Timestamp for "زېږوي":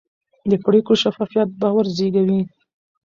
1.95-2.41